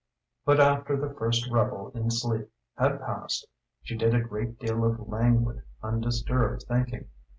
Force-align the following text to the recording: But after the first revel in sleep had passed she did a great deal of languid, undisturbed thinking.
But 0.45 0.59
after 0.59 0.97
the 0.99 1.13
first 1.13 1.47
revel 1.51 1.91
in 1.93 2.09
sleep 2.09 2.49
had 2.75 2.99
passed 3.01 3.45
she 3.83 3.95
did 3.95 4.15
a 4.15 4.19
great 4.19 4.57
deal 4.57 4.83
of 4.83 5.07
languid, 5.07 5.61
undisturbed 5.83 6.63
thinking. 6.67 7.07